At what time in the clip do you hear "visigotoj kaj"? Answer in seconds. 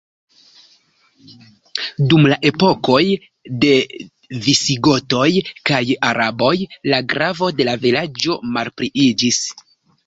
4.47-5.83